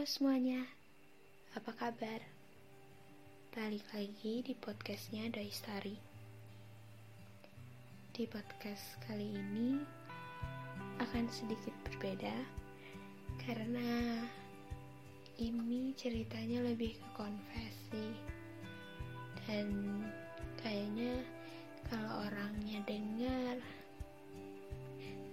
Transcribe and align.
Halo 0.00 0.08
semuanya, 0.08 0.64
apa 1.52 1.76
kabar? 1.76 2.24
Balik 3.52 3.84
lagi 3.92 4.40
di 4.40 4.56
podcastnya 4.56 5.28
Daistari. 5.28 5.92
Di 8.08 8.24
podcast 8.24 8.96
kali 9.04 9.28
ini 9.28 9.76
akan 11.04 11.28
sedikit 11.28 11.76
berbeda 11.84 12.32
karena 13.44 14.24
ini 15.36 15.92
ceritanya 15.92 16.64
lebih 16.64 16.96
ke 16.96 17.08
konfesi 17.12 18.16
dan 19.44 19.68
kayaknya 20.64 21.20
kalau 21.92 22.24
orangnya 22.24 22.80
dengar 22.88 23.60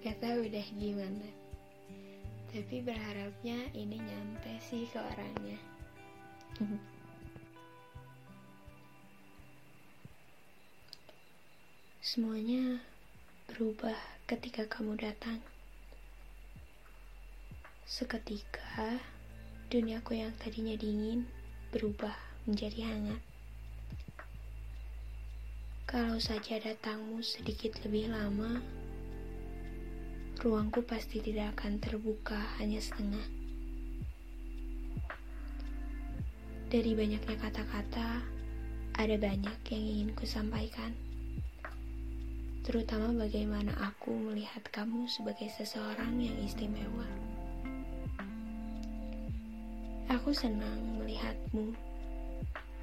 gak 0.04 0.20
tahu 0.20 0.44
deh 0.52 0.68
gimana 0.76 1.47
tapi 2.58 2.82
berharapnya 2.82 3.70
ini 3.78 4.02
nyampe 4.02 4.50
sih 4.58 4.90
ke 4.90 4.98
orangnya. 4.98 5.62
Semuanya 12.02 12.82
berubah 13.46 13.94
ketika 14.26 14.66
kamu 14.66 14.98
datang. 14.98 15.38
Seketika 17.86 19.06
duniaku 19.70 20.18
yang 20.18 20.34
tadinya 20.42 20.74
dingin 20.74 21.30
berubah 21.70 22.18
menjadi 22.50 22.90
hangat. 22.90 23.22
Kalau 25.86 26.18
saja 26.18 26.58
datangmu 26.58 27.22
sedikit 27.22 27.78
lebih 27.86 28.10
lama 28.10 28.66
ruangku 30.44 30.86
pasti 30.86 31.22
tidak 31.24 31.58
akan 31.58 31.82
terbuka 31.82 32.38
hanya 32.62 32.78
setengah. 32.78 33.26
Dari 36.68 36.92
banyaknya 36.94 37.40
kata-kata, 37.40 38.22
ada 38.98 39.16
banyak 39.16 39.58
yang 39.72 39.84
ingin 39.88 40.10
ku 40.18 40.28
sampaikan. 40.28 40.92
Terutama 42.68 43.16
bagaimana 43.16 43.72
aku 43.80 44.12
melihat 44.12 44.60
kamu 44.68 45.08
sebagai 45.08 45.48
seseorang 45.48 46.20
yang 46.20 46.36
istimewa. 46.44 47.08
Aku 50.12 50.36
senang 50.36 51.00
melihatmu, 51.00 51.72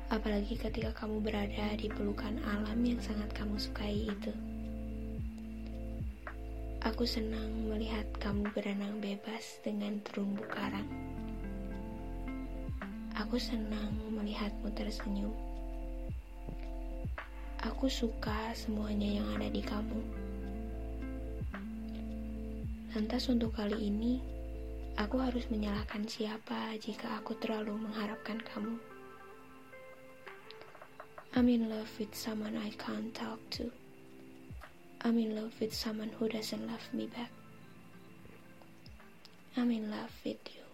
apalagi 0.08 0.56
ketika 0.56 0.96
kamu 1.04 1.20
berada 1.20 1.76
di 1.76 1.92
pelukan 1.92 2.40
alam 2.48 2.80
yang 2.80 2.96
sangat 3.04 3.28
kamu 3.36 3.60
sukai 3.60 4.08
itu. 4.08 4.53
Aku 6.84 7.08
senang 7.08 7.64
melihat 7.64 8.04
kamu 8.20 8.44
berenang 8.52 9.00
bebas 9.00 9.56
dengan 9.64 10.04
terumbu 10.04 10.44
karang. 10.44 10.84
Aku 13.16 13.40
senang 13.40 13.96
melihatmu 14.12 14.68
tersenyum. 14.76 15.32
Aku 17.64 17.88
suka 17.88 18.52
semuanya 18.52 19.16
yang 19.16 19.24
ada 19.32 19.48
di 19.48 19.64
kamu. 19.64 20.00
Lantas 22.92 23.32
untuk 23.32 23.56
kali 23.56 23.88
ini, 23.88 24.20
aku 25.00 25.24
harus 25.24 25.48
menyalahkan 25.48 26.04
siapa 26.04 26.76
jika 26.84 27.16
aku 27.16 27.32
terlalu 27.40 27.80
mengharapkan 27.80 28.44
kamu. 28.44 28.76
I'm 31.32 31.48
in 31.48 31.72
love 31.72 31.88
with 31.96 32.12
someone 32.12 32.60
I 32.60 32.76
can't 32.76 33.16
talk 33.16 33.40
to. 33.56 33.72
I'm 35.06 35.18
in 35.18 35.36
love 35.36 35.52
with 35.60 35.74
someone 35.74 36.08
who 36.18 36.30
doesn't 36.30 36.66
love 36.66 36.88
me 36.94 37.06
back. 37.06 37.30
I'm 39.54 39.70
in 39.70 39.90
love 39.90 40.10
with 40.24 40.38
you. 40.54 40.73